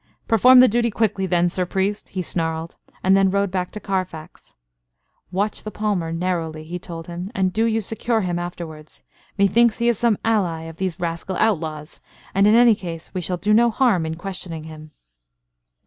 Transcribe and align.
"Perform 0.27 0.61
the 0.61 0.67
duty 0.67 0.89
quickly 0.89 1.27
then, 1.27 1.47
Sir 1.47 1.63
Priest," 1.63 2.09
he 2.09 2.23
snarled; 2.23 2.75
and 3.03 3.15
then 3.15 3.29
rode 3.29 3.51
back 3.51 3.69
to 3.73 3.79
Carfax. 3.79 4.55
"Watch 5.31 5.61
the 5.61 5.69
palmer 5.69 6.11
narrowly," 6.11 6.63
he 6.63 6.79
told 6.79 7.05
him, 7.05 7.29
"and 7.35 7.53
do 7.53 7.65
you 7.65 7.81
secure 7.81 8.21
him 8.21 8.39
afterwards. 8.39 9.03
Methinks 9.37 9.77
he 9.77 9.89
is 9.89 9.99
some 9.99 10.17
ally 10.25 10.63
of 10.63 10.77
these 10.77 10.99
rascal 10.99 11.35
outlaws; 11.35 12.01
and, 12.33 12.47
in 12.47 12.55
any 12.55 12.73
case, 12.73 13.13
we 13.13 13.21
shall 13.21 13.37
do 13.37 13.53
no 13.53 13.69
harm 13.69 14.07
in 14.07 14.15
questioning 14.15 14.63
him." 14.63 14.89